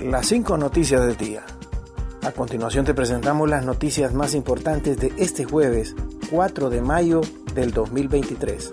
[0.00, 1.44] las cinco noticias del día.
[2.22, 5.94] A continuación te presentamos las noticias más importantes de este jueves
[6.30, 7.20] 4 de mayo
[7.54, 8.70] del 2023.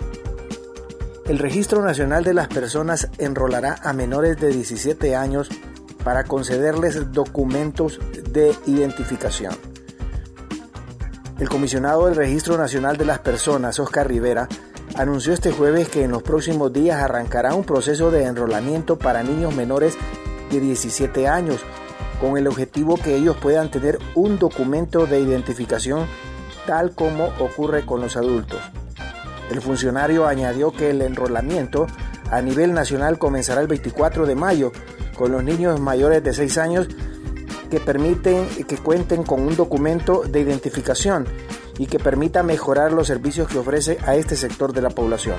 [1.26, 5.48] El Registro Nacional de las Personas enrolará a menores de 17 años
[6.02, 7.98] para concederles documentos
[8.30, 9.54] de identificación.
[11.38, 14.48] El comisionado del Registro Nacional de las Personas, Oscar Rivera,
[14.96, 19.54] anunció este jueves que en los próximos días arrancará un proceso de enrolamiento para niños
[19.54, 19.96] menores
[20.50, 21.60] de 17 años,
[22.20, 26.06] con el objetivo que ellos puedan tener un documento de identificación
[26.66, 28.60] tal como ocurre con los adultos.
[29.50, 31.86] El funcionario añadió que el enrolamiento
[32.30, 34.72] a nivel nacional comenzará el 24 de mayo
[35.16, 36.88] con los niños mayores de 6 años
[37.70, 41.26] que permiten que cuenten con un documento de identificación
[41.78, 45.36] y que permita mejorar los servicios que ofrece a este sector de la población.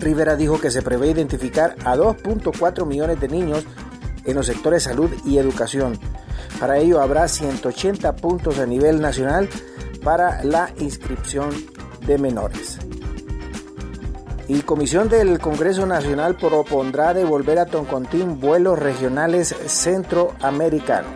[0.00, 3.64] Rivera dijo que se prevé identificar a 2.4 millones de niños
[4.24, 5.98] en los sectores salud y educación.
[6.60, 9.48] Para ello habrá 180 puntos a nivel nacional
[10.02, 11.50] para la inscripción
[12.06, 12.78] de menores.
[14.48, 21.12] Y Comisión del Congreso Nacional propondrá devolver a Toncontín vuelos regionales centroamericanos.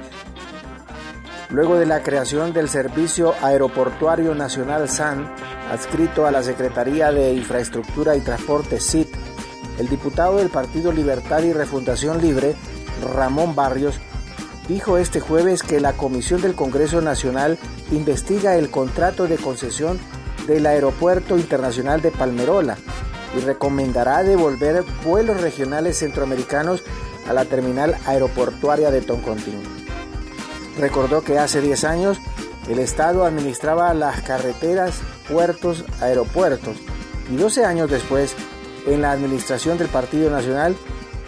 [1.49, 5.35] Luego de la creación del Servicio Aeroportuario Nacional SAN,
[5.73, 9.09] adscrito a la Secretaría de Infraestructura y Transporte SIT,
[9.79, 12.55] el diputado del Partido Libertad y Refundación Libre,
[13.15, 13.99] Ramón Barrios,
[14.69, 17.59] dijo este jueves que la Comisión del Congreso Nacional
[17.91, 19.99] investiga el contrato de concesión
[20.47, 22.77] del Aeropuerto Internacional de Palmerola
[23.35, 26.83] y recomendará devolver vuelos regionales centroamericanos
[27.27, 29.63] a la terminal aeroportuaria de Toncontín.
[30.79, 32.19] Recordó que hace 10 años
[32.69, 36.77] el Estado administraba las carreteras, puertos, aeropuertos
[37.31, 38.35] y 12 años después,
[38.87, 40.77] en la administración del Partido Nacional,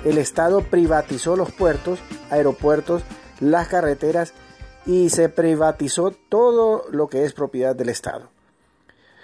[0.05, 1.99] el Estado privatizó los puertos,
[2.31, 3.03] aeropuertos,
[3.41, 4.35] las carreteras
[4.87, 8.29] y se privatizó todo lo que es propiedad del Estado.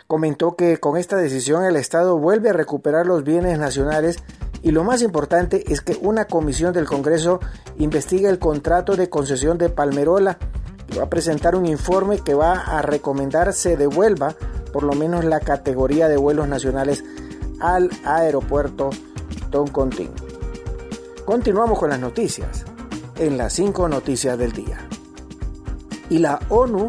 [0.06, 4.18] Comentó que con esta decisión el Estado vuelve a recuperar los bienes nacionales
[4.62, 7.40] y lo más importante es que una comisión del Congreso
[7.78, 10.38] investiga el contrato de concesión de Palmerola
[10.98, 14.34] va a presentar un informe que va a recomendar se devuelva
[14.72, 17.04] por lo menos la categoría de vuelos nacionales
[17.60, 18.90] al aeropuerto
[19.50, 20.10] Toncontín.
[21.24, 22.64] Continuamos con las noticias
[23.18, 24.78] en las cinco noticias del día.
[26.08, 26.88] Y la ONU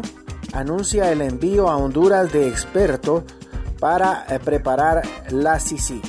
[0.52, 3.24] anuncia el envío a Honduras de expertos
[3.78, 6.00] para eh, preparar la CICI.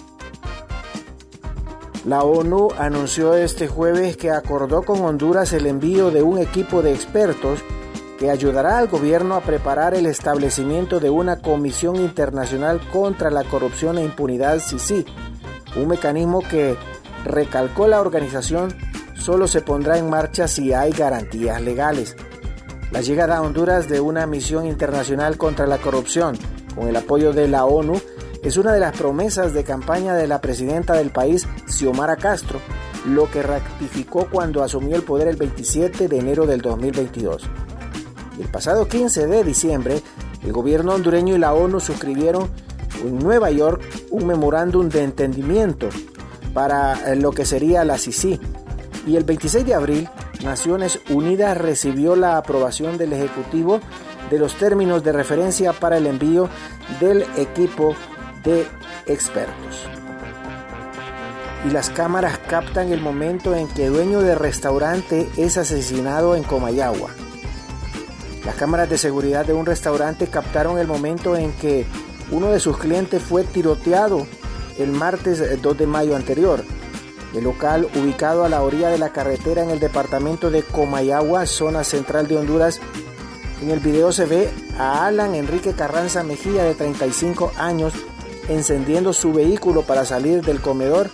[2.05, 6.93] La ONU anunció este jueves que acordó con Honduras el envío de un equipo de
[6.93, 7.63] expertos
[8.23, 13.97] que ayudará al gobierno a preparar el establecimiento de una Comisión Internacional contra la Corrupción
[13.97, 15.05] e Impunidad CICI,
[15.75, 16.77] un mecanismo que,
[17.25, 18.73] recalcó la organización,
[19.13, 22.15] solo se pondrá en marcha si hay garantías legales.
[22.91, 26.37] La llegada a Honduras de una misión internacional contra la corrupción,
[26.75, 27.99] con el apoyo de la ONU,
[28.41, 32.61] es una de las promesas de campaña de la presidenta del país, Xiomara Castro,
[33.05, 37.49] lo que ratificó cuando asumió el poder el 27 de enero del 2022.
[38.39, 40.01] El pasado 15 de diciembre,
[40.43, 42.49] el gobierno hondureño y la ONU suscribieron
[43.03, 45.89] en Nueva York un memorándum de entendimiento
[46.53, 48.39] para eh, lo que sería la CICI.
[49.05, 50.09] Y el 26 de abril,
[50.43, 53.79] Naciones Unidas recibió la aprobación del Ejecutivo
[54.29, 56.49] de los términos de referencia para el envío
[56.99, 57.95] del equipo
[58.43, 58.65] de
[59.05, 59.87] expertos.
[61.67, 67.11] Y las cámaras captan el momento en que dueño de restaurante es asesinado en Comayagua.
[68.45, 71.85] Las cámaras de seguridad de un restaurante captaron el momento en que
[72.31, 74.27] uno de sus clientes fue tiroteado
[74.77, 76.63] el martes 2 de mayo anterior.
[77.33, 81.83] El local, ubicado a la orilla de la carretera en el departamento de Comayagua, zona
[81.83, 82.79] central de Honduras,
[83.61, 87.93] en el video se ve a Alan Enrique Carranza Mejía, de 35 años,
[88.49, 91.09] encendiendo su vehículo para salir del comedor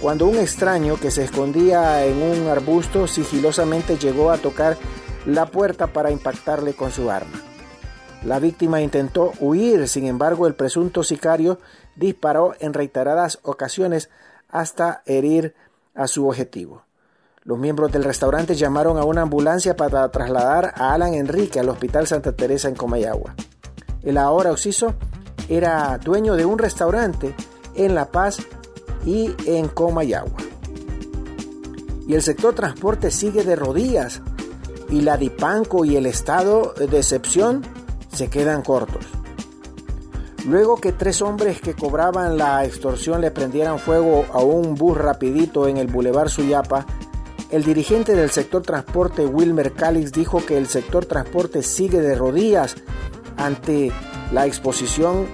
[0.00, 4.76] cuando un extraño que se escondía en un arbusto sigilosamente llegó a tocar
[5.26, 7.40] la puerta para impactarle con su arma.
[8.24, 11.58] La víctima intentó huir, sin embargo el presunto sicario
[11.96, 14.10] disparó en reiteradas ocasiones
[14.48, 15.54] hasta herir
[15.94, 16.84] a su objetivo.
[17.44, 22.06] Los miembros del restaurante llamaron a una ambulancia para trasladar a Alan Enrique al Hospital
[22.06, 23.34] Santa Teresa en Comayagua.
[24.02, 24.94] El ahora occiso
[25.48, 27.34] era dueño de un restaurante
[27.74, 28.38] en La Paz
[29.04, 30.38] y en Comayagua.
[32.06, 34.22] Y el sector transporte sigue de rodillas
[34.92, 37.62] y la Dipanco y el estado de excepción
[38.12, 39.06] se quedan cortos.
[40.46, 45.66] Luego que tres hombres que cobraban la extorsión le prendieran fuego a un bus rapidito
[45.66, 46.86] en el Boulevard Suyapa,
[47.50, 52.76] El dirigente del sector transporte, Wilmer Calix, dijo que el sector transporte sigue de rodillas
[53.36, 53.92] ante
[54.32, 55.26] la exposición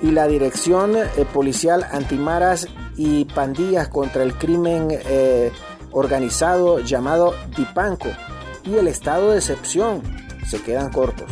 [0.00, 5.52] y la dirección eh, policial antimaras y pandillas contra el crimen eh,
[5.92, 8.08] organizado llamado Dipanco
[8.68, 10.02] y el estado de excepción
[10.46, 11.30] se quedan cortos.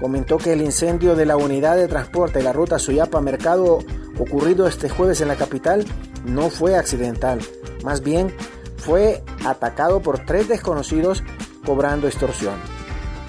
[0.00, 3.80] Comentó que el incendio de la unidad de transporte de la ruta Suyapa Mercado
[4.18, 5.84] ocurrido este jueves en la capital
[6.24, 7.40] no fue accidental,
[7.82, 8.32] más bien
[8.76, 11.22] fue atacado por tres desconocidos
[11.64, 12.54] cobrando extorsión.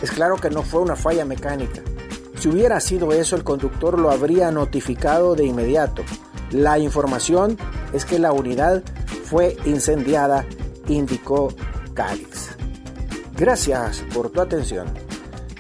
[0.01, 1.81] Es claro que no fue una falla mecánica.
[2.38, 6.04] Si hubiera sido eso, el conductor lo habría notificado de inmediato.
[6.51, 7.57] La información
[7.94, 8.83] es que la unidad
[9.24, 10.45] fue incendiada,
[10.88, 11.54] indicó
[11.94, 12.56] Calix.
[13.37, 14.87] Gracias por tu atención.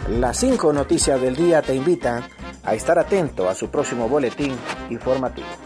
[0.09, 2.23] Las cinco noticias del día te invitan
[2.63, 4.55] a estar atento a su próximo boletín
[4.89, 5.64] informativo.